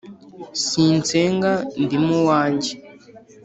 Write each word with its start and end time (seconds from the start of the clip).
sinsenga 0.65 1.51
ndi 1.83 1.97
mu 2.05 2.19
wanjye 2.29 2.71